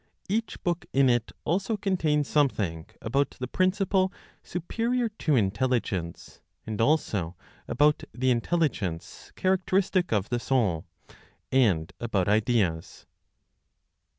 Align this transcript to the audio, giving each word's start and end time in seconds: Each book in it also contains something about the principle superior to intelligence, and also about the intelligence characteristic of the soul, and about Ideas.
Each 0.27 0.59
book 0.63 0.87
in 0.93 1.11
it 1.11 1.31
also 1.45 1.77
contains 1.77 2.27
something 2.27 2.87
about 3.03 3.29
the 3.39 3.47
principle 3.47 4.11
superior 4.41 5.09
to 5.19 5.35
intelligence, 5.35 6.41
and 6.65 6.81
also 6.81 7.35
about 7.67 8.03
the 8.11 8.31
intelligence 8.31 9.31
characteristic 9.35 10.11
of 10.11 10.29
the 10.29 10.39
soul, 10.39 10.85
and 11.51 11.93
about 11.99 12.27
Ideas. 12.27 13.05